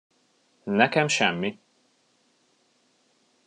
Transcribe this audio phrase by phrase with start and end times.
[0.63, 1.59] Nekem semmi!